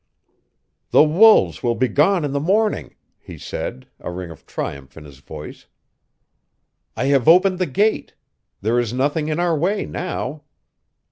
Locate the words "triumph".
4.47-4.97